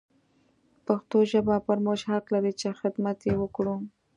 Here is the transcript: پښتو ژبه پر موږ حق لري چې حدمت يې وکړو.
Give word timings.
پښتو 0.85 1.17
ژبه 1.31 1.55
پر 1.67 1.77
موږ 1.85 1.99
حق 2.11 2.25
لري 2.33 2.53
چې 2.59 2.67
حدمت 2.79 3.19
يې 3.27 3.35
وکړو. 3.41 3.75